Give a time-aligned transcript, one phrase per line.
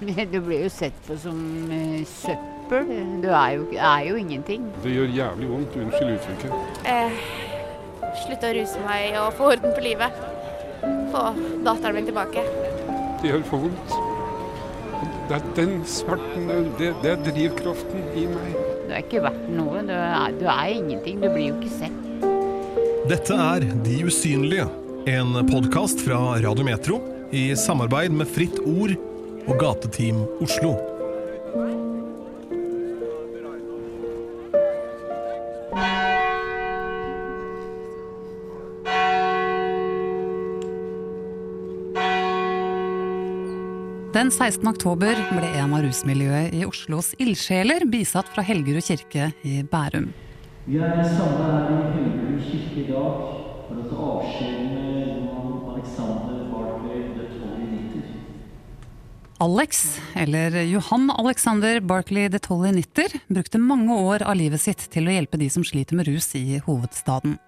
[0.32, 1.38] Du blir jo sett på som
[1.72, 2.88] eh, søppel.
[3.20, 4.68] Du er jo, er jo ingenting.
[4.84, 6.84] Det gjør jævlig vondt, unnskyld uttrykket.
[6.88, 7.24] Eh,
[8.24, 10.22] slutte å ruse meg og få orden på livet.
[11.12, 11.24] Få
[11.66, 12.44] datteren min tilbake.
[13.20, 13.98] Det gjør for vondt.
[15.30, 16.48] Det er den smerten,
[16.78, 18.56] det, det er drivkraften i meg.
[18.88, 19.84] Du er ikke verdt noe.
[19.86, 21.20] Du er, du er ingenting.
[21.22, 21.98] Du blir jo ikke sett.
[23.10, 24.66] Dette er De usynlige,
[25.10, 26.98] en podkast fra Radio Metro
[27.34, 28.96] i samarbeid med Fritt Ord
[29.50, 30.76] og Gateteam Oslo.
[44.14, 44.68] Den 16.
[44.68, 50.10] oktober ble en av rusmiljøet i Oslos ildsjeler bisatt fra Helgerud kirke i Bærum.
[50.66, 53.24] Vi er samla her i Helgerud kirke i dag
[53.66, 56.39] for å ta avskjed med Alexander
[59.42, 65.06] Alex, eller Johan Alexander Barkley de Tolly Nitter, brukte mange år av livet sitt til
[65.08, 67.38] å hjelpe de som sliter med rus i hovedstaden.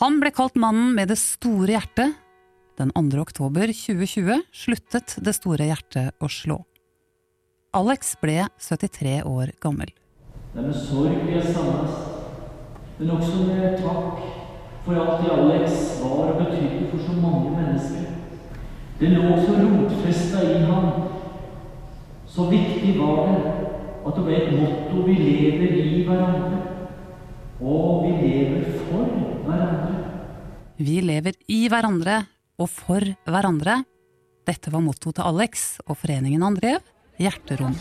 [0.00, 2.16] Han ble kalt mannen med det store hjertet.
[2.82, 3.20] Den 2.
[3.22, 6.56] oktober 2020 sluttet det store hjertet å slå.
[7.78, 9.94] Alex ble 73 år gammel.
[10.50, 11.94] Det er med sorg vi er samles,
[12.98, 14.26] men også med takk
[14.82, 18.10] for alt det Alex var og betydde for så mange mennesker.
[18.98, 21.09] Det lå så rotfesta i ham.
[22.40, 23.40] Så viktig var det
[24.08, 26.60] at det ble et motto vi lever i hverandre.
[27.60, 29.10] Og vi lever for
[29.44, 29.90] hverandre.
[30.80, 32.14] Vi lever i hverandre
[32.56, 33.74] og for hverandre.
[34.48, 36.80] Dette var mottoet til Alex og foreningen han drev,
[37.20, 37.76] Hjerterom.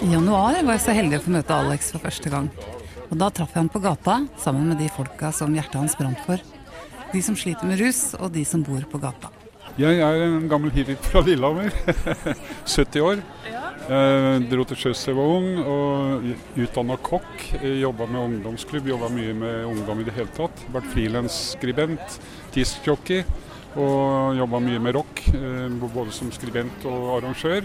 [0.00, 2.48] I januar var jeg så heldig å få møte Alex for første gang.
[3.10, 6.24] Og da traff jeg ham på gata sammen med de folka som hjertet hans brant
[6.24, 6.40] for.
[7.12, 9.41] De som sliter med rus, og de som bor på gata.
[9.80, 11.72] Jeg er en gammel hippie fra Lillehammer.
[12.68, 13.22] 70 år.
[13.82, 16.26] Jeg dro til sjøs jeg var ung og
[16.60, 17.46] utdanna kokk.
[17.80, 20.60] Jobba med ungdomsklubb, jobba mye med ungdom i det hele tatt.
[20.74, 22.18] Vært frilansskribent,
[22.54, 23.24] diskjockey
[23.80, 25.24] og jobba mye med rock.
[25.32, 27.64] eh, Både som skribent og arrangør.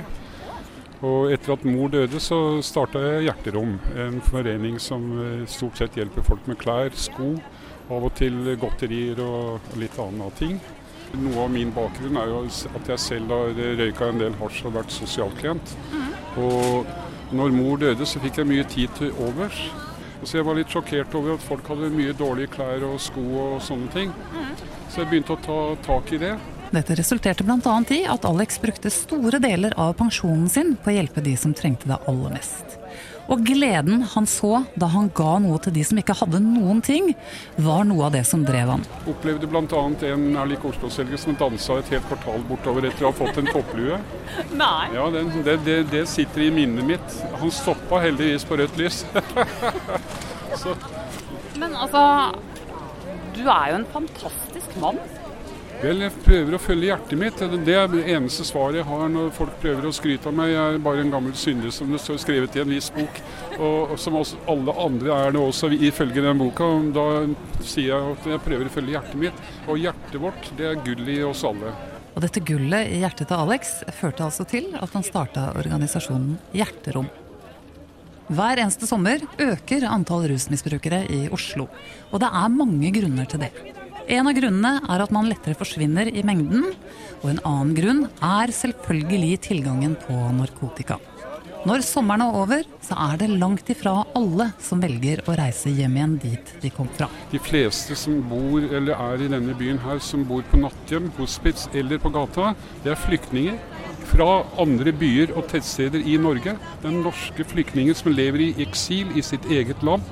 [1.06, 3.76] Og etter at mor døde, så starta jeg Hjerterom.
[4.00, 7.36] En forening som eh, stort sett hjelper folk med klær, sko,
[7.92, 10.58] av og til godterier og litt andre ting.
[11.16, 12.44] Noe av min bakgrunn er jo
[12.78, 15.76] at jeg selv har røyka en del hasj og vært sosialklient.
[16.38, 16.90] Og
[17.36, 19.62] når mor døde, så fikk jeg mye tid til overs.
[20.24, 23.58] Så jeg var litt sjokkert over at folk hadde mye dårlige klær og sko og
[23.64, 24.14] sånne ting.
[24.92, 26.36] Så jeg begynte å ta tak i det.
[26.74, 27.76] Dette resulterte bl.a.
[27.96, 31.88] i at Alex brukte store deler av pensjonen sin på å hjelpe de som trengte
[31.88, 32.76] det aller mest.
[33.28, 37.12] Og gleden han så da han ga noe til de som ikke hadde noen ting,
[37.60, 38.86] var noe av det som drev han.
[39.10, 39.82] Opplevde bl.a.
[40.12, 43.52] en er lik Oslo-selger som dansa et helt kvartal bortover etter å ha fått en
[43.52, 44.00] topplue.
[44.64, 44.88] Nei.
[44.96, 47.20] Ja, det, det, det, det sitter i minnet mitt.
[47.42, 49.04] Han stoppa heldigvis på rødt lys.
[50.62, 50.74] Så
[51.60, 52.02] Men altså
[53.36, 55.02] Du er jo en fantastisk mann.
[55.78, 57.42] Vel, jeg prøver å følge hjertet mitt.
[57.68, 60.50] Det er det eneste svaret jeg har når folk prøver å skryte av meg.
[60.50, 63.20] Jeg er bare en gammel synder som det står skrevet i en viss bok,
[63.60, 66.72] og, som også alle andre er det også ifølge den boka.
[66.98, 67.06] Da
[67.62, 71.14] sier jeg at jeg prøver å følge hjertet mitt, og hjertet vårt det er gull
[71.14, 71.78] i oss alle.
[72.18, 77.14] Og dette gullet i hjertet til Alex førte altså til at han starta organisasjonen Hjerterom.
[78.34, 81.70] Hver eneste sommer øker antall rusmisbrukere i Oslo.
[82.10, 83.77] Og det er mange grunner til det.
[84.08, 86.70] En av grunnene er at man lettere forsvinner i mengden.
[87.20, 90.96] Og en annen grunn er selvfølgelig tilgangen på narkotika.
[91.68, 95.98] Når sommeren er over, så er det langt ifra alle som velger å reise hjem
[95.98, 97.10] igjen dit de kom fra.
[97.34, 101.68] De fleste som bor eller er i denne byen her, som bor på natthjem, hospits
[101.76, 102.54] eller på gata,
[102.86, 103.60] det er flyktninger
[104.08, 106.56] fra andre byer og tettsteder i Norge.
[106.56, 110.08] Det er norske flyktninger som lever i eksil i sitt eget land,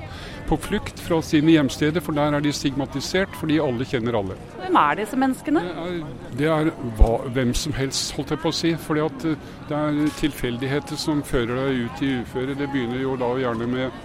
[0.46, 4.36] på flukt fra sine hjemsteder, for der er de stigmatisert fordi alle kjenner alle.
[4.60, 5.62] Hvem er disse menneskene?
[5.66, 5.96] Det er,
[6.38, 8.74] det er hva, hvem som helst, holdt jeg på å si.
[8.86, 12.54] fordi eh, det er tilfeldigheter som fører deg ut i uføre.
[12.58, 14.02] Det begynner jo da gjerne med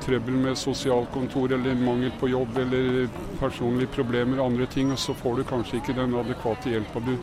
[0.00, 3.08] trøbbel med sosialkontor eller mangel på jobb eller
[3.40, 7.16] personlige problemer og andre ting, og så får du kanskje ikke den adekvate hjelpa du,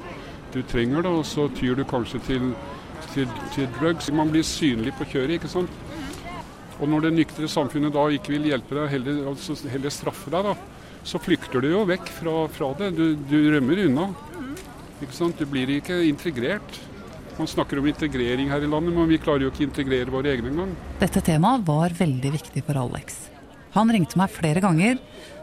[0.53, 2.51] du trenger, da, og så tyr du kanskje til,
[3.13, 4.11] til, til drugs.
[4.13, 5.86] Man blir synlig på kjøret, ikke sant.
[6.77, 10.51] Og når det nyktre samfunnet da ikke vil hjelpe deg, heller, altså heller straffe deg,
[10.51, 10.55] da,
[11.07, 12.91] så flykter du jo vekk fra, fra det.
[12.97, 14.09] Du, du rømmer unna.
[15.01, 15.39] Ikke sant?
[15.39, 16.81] Du blir ikke integrert.
[17.37, 20.31] Man snakker om integrering her i landet, men vi klarer jo ikke å integrere våre
[20.33, 20.71] egne engang.
[21.01, 23.27] Dette temaet var veldig viktig for Alex.
[23.77, 24.97] Han ringte meg flere ganger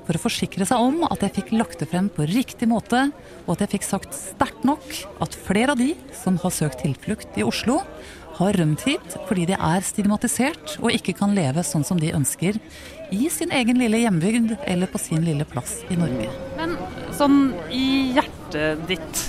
[0.04, 3.06] for å forsikre seg om at jeg fikk lagt det frem på riktig måte,
[3.46, 4.84] og at jeg fikk sagt sterkt nok
[5.25, 7.78] at flere av de som har søkt tilflukt i Oslo,
[8.38, 12.58] har rømt hit fordi de er stigmatisert og ikke kan leve sånn som de ønsker
[13.14, 16.28] i sin egen lille hjembygd eller på sin lille plass i Norge.
[16.58, 16.76] Men
[17.14, 17.38] sånn
[17.70, 19.22] i hjertet ditt,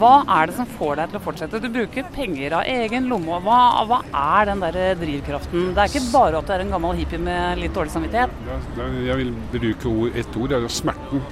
[0.00, 1.60] hva er det som får deg til å fortsette?
[1.62, 3.38] Du bruker penger av egen lomme.
[3.44, 5.72] Hva, hva er den der drivkraften?
[5.76, 8.34] Det er ikke bare at du er en gammel hippie med litt dårlig samvittighet.
[8.48, 11.24] Det, det, jeg vil bruke ord, ett ord, det er jo smerten.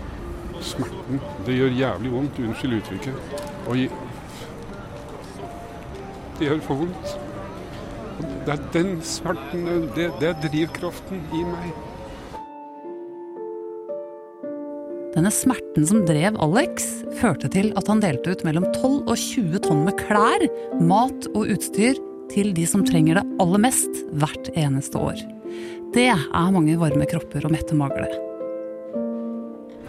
[0.61, 1.23] Smerten.
[1.47, 3.37] Det gjør jævlig vondt, unnskyld uttrykket.
[3.71, 4.10] Og
[6.41, 7.15] det gjør for vondt.
[8.47, 9.67] Det er den smerten,
[9.97, 11.71] det, det er drivkraften i meg.
[15.11, 16.87] Denne smerten som drev Alex,
[17.19, 20.47] førte til at han delte ut mellom 12 og 20 tonn med klær,
[20.81, 21.99] mat og utstyr
[22.31, 25.21] til de som trenger det aller mest hvert eneste år.
[25.93, 28.15] Det er mange varme kropper og mette mager.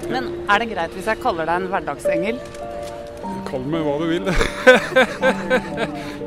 [0.09, 2.41] Men er det greit hvis jeg kaller deg en hverdagsengel?
[3.47, 4.27] Kall meg hva du vil.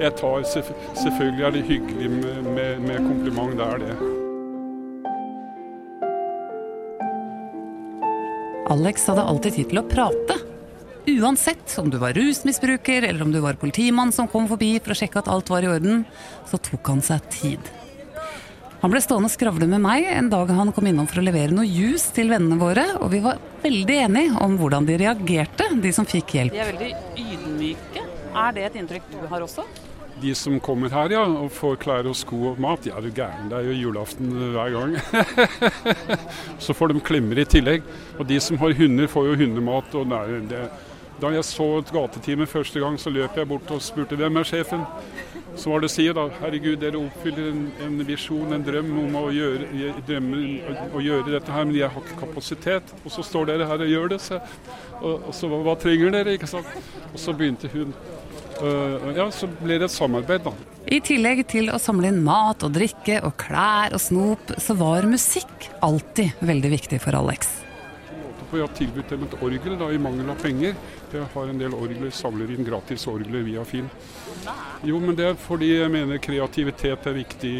[0.05, 3.94] jeg tar, selvf- selvfølgelig er det hyggelig med, med, med kompliment, det er det.
[8.73, 10.38] Alex hadde alltid tid til å prate.
[11.05, 14.97] Uansett om du var rusmisbruker eller om du var politimann som kom forbi for å
[14.97, 16.05] sjekke at alt var i orden,
[16.49, 17.73] så tok han seg tid.
[18.84, 21.54] Han ble stående og skravle med meg en dag han kom innom for å levere
[21.56, 25.92] noe juice til vennene våre, og vi var veldig enige om hvordan de reagerte, de
[25.96, 26.52] som fikk hjelp.
[26.52, 26.90] De er veldig
[27.22, 28.02] ydmyke.
[28.44, 29.64] Er det et inntrykk du har også?
[30.20, 33.16] De som kommer her ja, og får klær og sko og mat, ja er du
[33.16, 34.98] gæren, det er jo julaften hver gang.
[36.66, 37.88] så får de klemmer i tillegg.
[38.19, 39.96] Og de som har hunder, får jo hundemat.
[39.96, 40.66] og det er, det,
[41.22, 44.49] Da jeg så et gatetime første gang, så løp jeg bort og spurte hvem er
[44.49, 44.82] sjefen.
[45.55, 49.19] Så var det å si da, herregud, dere oppfyller en, en visjon, en drøm om
[49.20, 49.69] å gjøre,
[50.08, 50.40] drømme,
[50.90, 52.94] å gjøre dette her, men jeg har ikke kapasitet.
[53.05, 54.40] Og så står dere her og gjør det, så,
[54.99, 56.75] og, og så hva trenger dere, ikke sant.
[57.12, 57.94] Og så begynte hun.
[58.58, 60.55] Uh, ja, så ble det et samarbeid, da.
[60.94, 65.06] I tillegg til å samle inn mat og drikke og klær og snop, så var
[65.08, 67.63] musikk alltid veldig viktig for Alex.
[68.54, 70.76] Jeg har tilbudt dem et orgel da, i mangel av penger.
[71.14, 73.90] Jeg har en del orgler, samler inn gratis orgler via Finn.
[74.84, 77.54] Jo, men det er fordi jeg mener kreativitet er viktig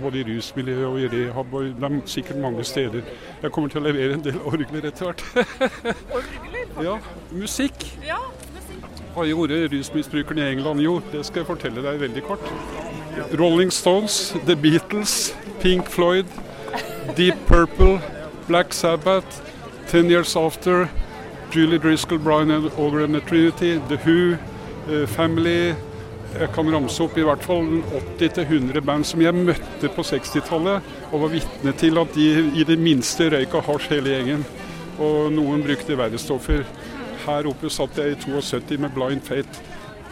[0.00, 1.54] både i rusmiljøet og i rehab.
[1.54, 3.06] og Det er sikkert mange steder.
[3.42, 5.24] Jeg kommer til å levere en del orgler etter hvert.
[6.20, 6.74] orgler?
[6.84, 6.98] Ja,
[7.32, 7.88] musikk.
[9.14, 10.84] Hva gjorde rusmisbrukerne i England?
[10.84, 12.52] Jo, det skal jeg fortelle deg veldig kort.
[13.38, 16.26] Rolling Stones, The Beatles, Pink Floyd,
[17.16, 17.98] Deep Purple,
[18.46, 19.42] Black Sabbath,
[19.88, 20.88] Ten Years After,
[21.50, 24.36] Julie Driscoll, Brian Auger and the Trinity, The Who,
[24.86, 25.74] uh, Family
[26.28, 27.64] Jeg kan ramse opp i hvert fall
[28.20, 32.76] 80-100 band som jeg møtte på 60-tallet, og var vitne til at de i det
[32.78, 34.44] minste røyka hasj hele gjengen.
[35.00, 36.66] Og noen brukte verdestoffer.
[37.24, 39.64] Her oppe satt jeg i 72 med Blind Fate,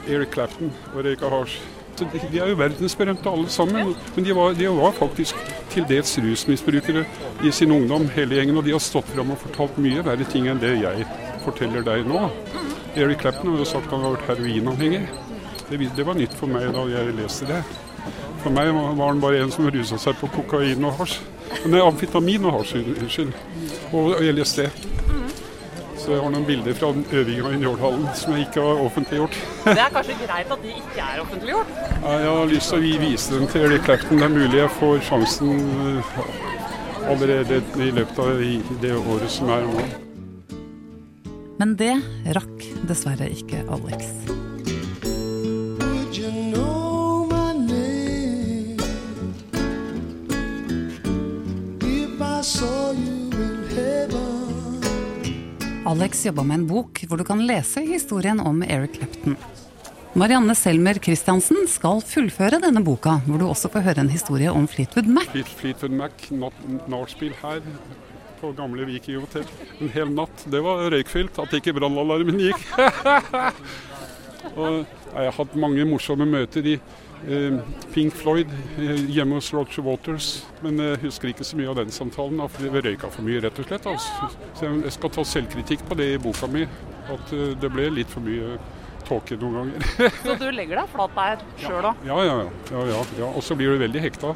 [0.09, 1.61] Eric Clapton og røyka hasj.
[1.97, 5.39] Så de, er jo verdensberømte alle sammen, men de var, de var faktisk
[5.73, 7.07] til dels rusmisbrukere
[7.45, 8.59] i sin ungdom, hele gjengen.
[8.61, 11.07] Og de har stått fram og fortalt mye verre ting enn det jeg
[11.47, 12.27] forteller deg nå.
[12.97, 15.07] Eric Clapton har jo sagt han har vært heroinavhengig.
[15.71, 17.63] Det, det var nytt for meg da jeg leste det.
[18.43, 21.17] For meg var han bare en som rusa seg på kokain og hasj.
[21.71, 23.33] Nei, amfetamin og hasj, unnskyld.
[23.93, 24.86] Og, og jeg leste det.
[26.07, 29.39] Så jeg har noen bilder fra øvinga i Njålhallen som jeg ikke har offentliggjort.
[29.67, 31.73] Det er kanskje greit at de ikke er offentliggjort?
[31.97, 34.23] Ja, Jeg har lyst til å vise dem til Eric Clapton.
[34.23, 36.15] Det er mulig jeg får sjansen eh,
[37.11, 38.47] allerede i løpet av
[38.87, 39.87] det året som er nå.
[41.59, 41.97] Men det
[42.39, 44.36] rakk dessverre ikke Alex.
[55.87, 59.37] Alex jobba med en bok hvor du kan lese historien om Eric Clapton.
[60.19, 64.67] Marianne Selmer Christiansen skal fullføre denne boka, hvor du også får høre en historie om
[64.67, 65.29] Fleetwood Mac.
[65.31, 66.27] Fleet, Fleetwood Mac,
[66.91, 67.63] nachspiel her
[68.41, 69.47] på gamle Viking hotell.
[69.79, 70.43] En hel natt.
[70.51, 72.67] Det var røykfylt at ikke brannalarmen gikk.
[74.59, 76.81] og jeg har hatt mange morsomme møter i
[77.95, 80.47] Pink Floyd eh, hjemme hos Roger Waters.
[80.65, 83.61] Men jeg husker ikke så mye av den samtalen, For vi røyka for mye, rett
[83.63, 83.87] og slett.
[83.91, 84.31] Altså.
[84.57, 86.67] Så jeg skal ta selvkritikk på det i boka mi.
[87.13, 88.59] At eh, det ble litt for mye
[89.07, 90.13] tåke noen ganger.
[90.27, 92.05] Så du legger deg flat der sjøl òg?
[92.09, 92.53] Ja, ja, ja.
[92.75, 93.33] ja, ja, ja.
[93.33, 94.35] Og så blir du veldig hekta.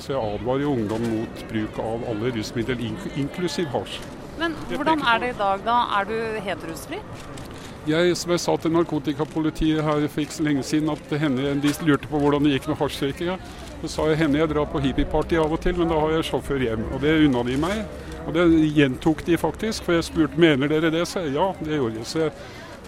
[0.00, 2.80] Så jeg advarer jo ungdom mot bruk av alle rusmidler,
[3.20, 4.00] inklusiv hasj.
[4.40, 5.76] Men hvordan er det i dag, da?
[5.98, 7.00] Er du helt rusfri?
[7.88, 11.72] Jeg, som jeg sa til narkotikapolitiet her for ikke så lenge siden, at henne, de
[11.86, 13.36] lurte på hvordan det gikk med hasjrøykinga.
[13.80, 16.26] Så sa jeg henne jeg drar på hippieparty av og til, men da har jeg
[16.28, 16.84] sjåfør hjem.
[16.92, 17.80] Og det unna de meg.
[18.26, 18.44] Og det
[18.76, 22.10] gjentok de faktisk, for jeg spurte mener dere det, så jeg ja, det gjorde jeg.
[22.10, 22.28] Så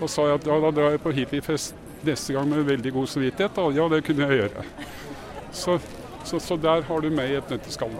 [0.02, 3.08] da sa jeg at ja, da drar jeg på hippiefest neste gang med veldig god
[3.08, 3.56] samvittighet.
[3.56, 3.68] Da.
[3.72, 4.68] Ja, det kunne jeg gjøre.
[5.56, 5.78] Så,
[6.28, 7.96] så, så der har du meg i et nøtteskall.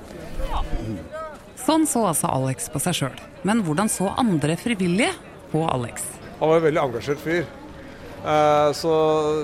[1.62, 3.22] Sånn så altså Alex på seg sjøl.
[3.48, 5.14] Men hvordan så andre frivillige
[5.54, 6.21] på Alex?
[6.40, 7.44] Han var en veldig engasjert fyr.
[8.22, 8.92] Eh, Så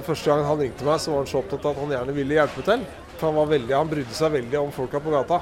[0.07, 2.39] Første gang han ringte meg, så var han så opptatt av at han gjerne ville
[2.39, 2.85] hjelpe til.
[3.19, 5.41] For han, veldig, han brydde seg veldig om folka på gata.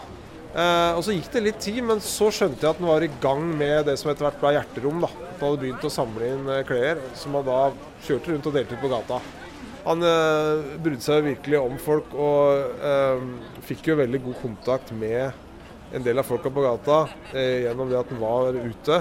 [0.56, 3.10] Eh, og Så gikk det litt tid, men så skjønte jeg at han var i
[3.20, 5.02] gang med det som etter hvert ble hjerterom.
[5.04, 5.10] da.
[5.36, 7.58] Han hadde begynt å samle inn eh, klær, som han da
[8.06, 9.20] kjørte rundt og delte ut på gata.
[9.86, 12.80] Han brydde seg virkelig om folk, og
[13.68, 15.30] fikk jo veldig god kontakt med
[15.94, 16.96] en del av folka på gata
[17.30, 18.96] gjennom det at han var ute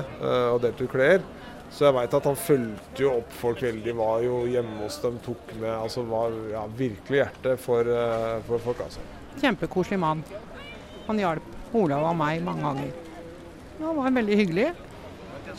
[0.51, 1.25] og delte ut klær.
[1.73, 5.17] Så jeg veit at han fulgte jo opp folk veldig, var jo hjemme hos dem,
[5.25, 9.03] tok med altså Var ja, virkelig hjertet for, eh, for folk, altså.
[9.41, 10.23] Kjempekoselig mann.
[11.09, 12.93] Han hjalp Olav og meg mange ganger.
[13.81, 14.69] Han var veldig hyggelig.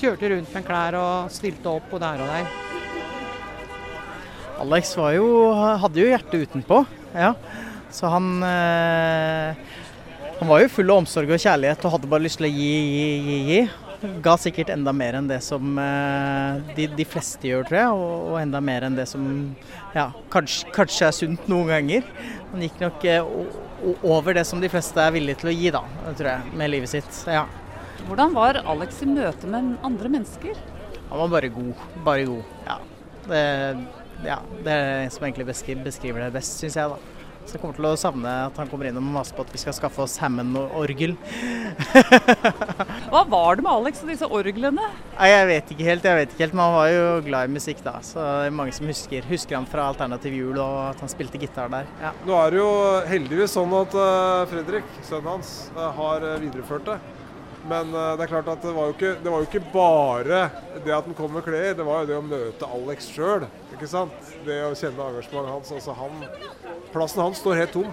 [0.00, 2.48] Kjørte rundt med klær og stilte opp og der og der.
[4.64, 5.26] Alex var jo,
[5.82, 6.80] hadde jo hjertet utenpå,
[7.12, 7.34] ja.
[7.92, 9.74] Så han eh,
[10.40, 12.72] Han var jo full av omsorg og kjærlighet og hadde bare lyst til å gi,
[12.96, 13.36] gi, gi.
[13.50, 13.60] gi.
[14.24, 18.00] Ga sikkert enda mer enn det som eh, de, de fleste gjør, tror jeg.
[18.00, 19.24] Og, og enda mer enn det som
[19.96, 22.10] ja, kanskje, kanskje er sunt noen ganger.
[22.52, 23.30] Han gikk nok eh,
[24.04, 26.92] over det som de fleste er villige til å gi, da, tror jeg, med livet
[26.92, 27.22] sitt.
[27.30, 27.46] Ja.
[28.06, 30.60] Hvordan var Alex i møte med andre mennesker?
[31.08, 31.84] Han var bare god.
[32.06, 32.56] Bare god.
[32.66, 32.80] Ja.
[33.26, 33.42] Det,
[34.26, 36.92] ja, det er det som egentlig beskriver det best, syns jeg.
[36.92, 37.15] da.
[37.46, 39.60] Så jeg kommer til å savne at han kommer inn og maser på at vi
[39.62, 41.12] skal skaffe oss Hammond-orgel.
[43.12, 44.88] Hva var det med Alex og disse orglene?
[45.14, 47.54] Nei, Jeg vet ikke helt, jeg vet ikke helt, men han var jo glad i
[47.54, 47.94] musikk da.
[48.02, 51.38] Så det er mange som husker, husker han fra Alternativ Jul og at han spilte
[51.38, 51.86] gitar der.
[52.02, 52.10] Ja.
[52.26, 52.72] Nå er det jo
[53.12, 56.98] heldigvis sånn at eh, Fredrik, sønnen hans, eh, har eh, videreført det.
[57.66, 60.40] Men eh, det er klart at det var, jo ikke, det var jo ikke bare
[60.84, 63.46] det at han kom med klær, det var jo det å møte Alex sjøl.
[64.46, 65.72] Det å kjenne engasjementet hans.
[65.74, 66.20] Altså han,
[66.94, 67.90] plassen hans står helt tom.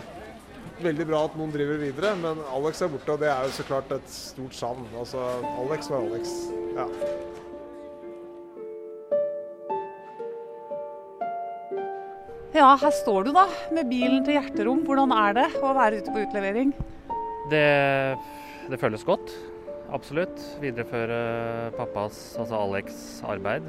[0.84, 3.66] Veldig bra at noen driver videre, men Alex er borte, og det er jo så
[3.68, 4.88] klart et stort savn.
[5.00, 5.22] Altså,
[5.64, 6.34] Alex var Alex.
[6.78, 6.88] Ja.
[12.54, 14.84] Ja, her står du da, med bilen til hjerterom.
[14.86, 16.76] Hvordan er det å være ute på utlevering?
[17.50, 17.66] Det,
[18.70, 19.34] det føles godt,
[19.94, 20.42] absolutt.
[20.62, 23.68] Videreføre pappas, altså Alex, arbeid.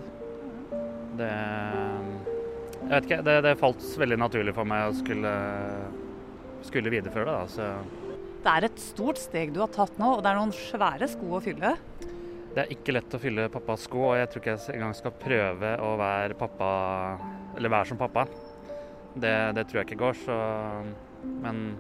[1.19, 1.31] Det
[2.85, 5.31] Jeg vet ikke, det, det falt veldig naturlig for meg å skulle,
[6.67, 7.37] skulle videreføre det.
[7.37, 10.53] Da, så Det er et stort steg du har tatt nå, og det er noen
[10.53, 11.77] svære sko å fylle.
[12.55, 15.17] det er ikke lett å fylle pappas sko, og jeg tror ikke jeg engang skal
[15.23, 16.69] prøve å være pappa,
[17.57, 18.27] eller være som pappa.
[19.15, 20.37] Det, det tror jeg ikke går, så
[21.25, 21.79] Men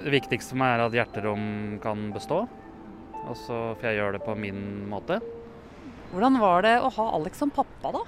[0.00, 2.42] det viktigste for meg er at hjerterom kan bestå.
[3.28, 5.20] Og så får jeg gjøre det på min måte.
[6.10, 8.02] Hvordan var det å ha Alex som pappa, da?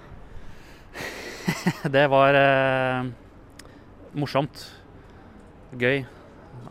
[1.97, 3.11] Det var eh,
[4.19, 4.65] morsomt.
[5.79, 6.03] Gøy.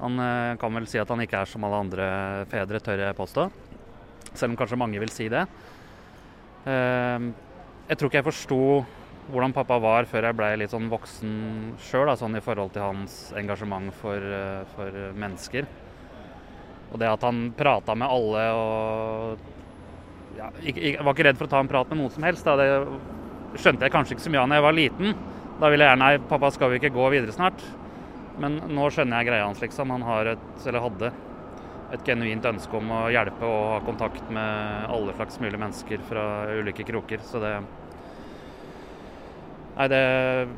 [0.02, 2.08] Han eh, kan vel si at han ikke er som alle andre
[2.52, 3.48] fedre, tør jeg påstå.
[4.32, 5.46] Selv om kanskje mange vil si det.
[6.66, 7.30] Eh,
[7.92, 8.60] jeg tror ikke jeg forsto
[9.32, 11.34] hvordan pappa var før jeg ble litt sånn voksen
[11.82, 15.68] sjøl, sånn i forhold til hans engasjement for, eh, for mennesker.
[16.92, 19.50] Og det at han prata med alle og
[20.38, 22.48] ja, ikke, jeg var ikke redd for å ta en prat med noen som helst.
[22.48, 22.56] Da.
[22.60, 25.20] Det skjønte jeg kanskje ikke så mye av da jeg var liten.
[25.62, 27.62] Da ville jeg gjerne Nei, pappa, skal vi ikke gå videre snart?
[28.42, 29.92] Men nå skjønner jeg greia hans, liksom.
[29.94, 31.12] Han har et, eller hadde
[31.92, 36.26] et genuint ønske om å hjelpe og ha kontakt med alle slags mulige mennesker fra
[36.56, 37.24] ulike kroker.
[37.28, 37.56] Så det
[39.72, 40.50] Nei, det er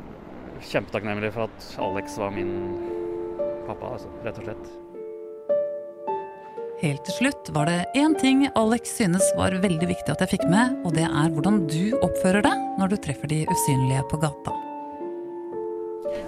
[0.72, 2.56] kjempetakknemlig for at Alex var min
[3.68, 4.10] pappa, altså.
[4.24, 4.93] Rett og slett.
[6.82, 10.48] Helt til slutt var det én ting Alex synes var veldig viktig at jeg fikk
[10.50, 14.54] med, og det er hvordan du oppfører deg når du treffer de usynlige på gata.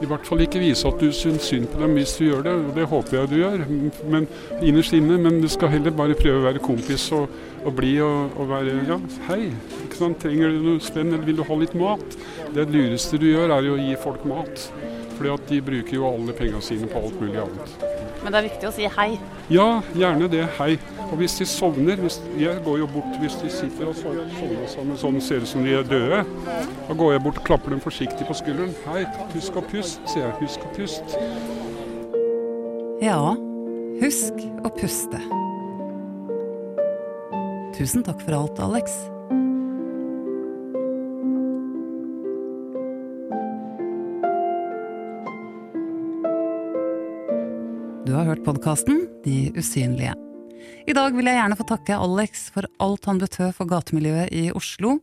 [0.02, 2.54] I hvert fall ikke vise at du syns synd på dem hvis du gjør det,
[2.62, 3.64] og det håper jeg du gjør.
[4.12, 4.28] Men
[4.60, 7.32] innerst inne, men du skal heller bare prøve å være kompis og,
[7.64, 9.00] og bli og, og være ja,
[9.30, 9.40] hei.
[9.96, 12.18] Trenger du noe spenn, eller vil du ha litt mat?
[12.54, 14.68] Det lureste du gjør, er jo å gi folk mat.
[15.16, 17.76] Fordi at de bruker jo alle pengene sine på alt mulig annet.
[18.22, 19.18] Men det er viktig å si hei.
[19.52, 20.44] Ja, gjerne det.
[20.58, 20.76] Hei.
[21.06, 24.66] Og hvis de sovner hvis, Jeg går jo bort hvis de sitter og sov- sovner
[24.68, 26.24] sammen sånn ser ut som de er døde.
[26.88, 28.74] Da går jeg bort og klapper dem forsiktig på skulderen.
[28.86, 29.04] Hei,
[29.34, 30.34] husk å puste, sier jeg.
[30.42, 31.22] Husk å puste.
[33.00, 33.20] Ja,
[34.02, 35.20] husk å puste.
[37.76, 38.92] Tusen takk for alt, Alex.
[48.06, 50.12] Du har hørt podkasten De usynlige.
[50.86, 54.44] I dag vil jeg gjerne få takke Alex for alt han betød for gatemiljøet i
[54.54, 55.00] Oslo.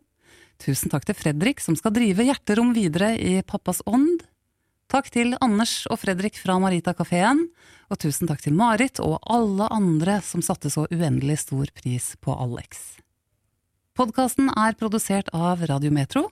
[0.63, 4.23] Tusen takk til Fredrik, som skal drive Hjerterom videre i pappas ånd.
[4.87, 7.43] Takk til Anders og Fredrik fra Marita-kafeen,
[7.91, 12.39] og tusen takk til Marit og alle andre som satte så uendelig stor pris på
[12.39, 13.01] Alex.
[13.99, 16.29] Podkasten er produsert av Radio Metro.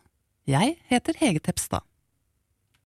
[0.47, 1.83] Jeg heter Hege Tepstad.